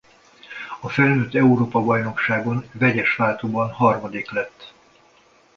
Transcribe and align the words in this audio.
A 0.81 0.89
felnőtt 0.89 1.33
Európa-bajnokságon 1.35 2.65
vegyes 2.71 3.15
váltóban 3.15 3.71
harmadik 3.71 4.31
lett. 4.31 4.73